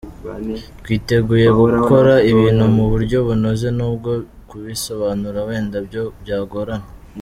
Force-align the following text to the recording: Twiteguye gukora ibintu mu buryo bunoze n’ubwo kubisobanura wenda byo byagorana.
Twiteguye 0.81 1.47
gukora 1.61 2.13
ibintu 2.31 2.63
mu 2.75 2.85
buryo 2.91 3.17
bunoze 3.27 3.67
n’ubwo 3.77 4.11
kubisobanura 4.49 5.39
wenda 5.47 5.77
byo 5.87 6.03
byagorana. 6.21 6.87